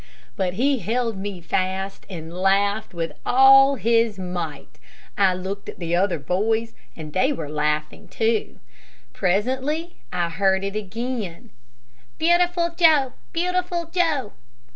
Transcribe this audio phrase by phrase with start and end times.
[0.35, 4.79] But he held me fast, and laughed with all his might,
[5.15, 8.59] I looked at the other boys and they were laughing, too.
[9.13, 11.51] Presently, I heard again,
[12.17, 14.31] "Beautiful Joe, Beautiful Joe."